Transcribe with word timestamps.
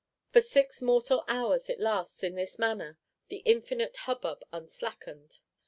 For 0.33 0.41
six 0.41 0.81
mortal 0.81 1.23
hours 1.27 1.69
it 1.69 1.79
lasts, 1.79 2.23
in 2.23 2.33
this 2.33 2.57
manner; 2.57 2.97
the 3.27 3.43
infinite 3.45 3.95
hubbub 3.97 4.41
unslackened. 4.51 5.41